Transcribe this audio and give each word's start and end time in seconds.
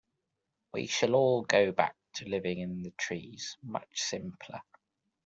We 0.73 0.87
should 0.87 1.11
all 1.11 1.43
go 1.43 1.71
back 1.71 1.95
to 2.13 2.25
living 2.27 2.57
in 2.57 2.81
the 2.81 2.89
trees, 2.97 3.55
much 3.61 4.01
simpler. 4.01 4.63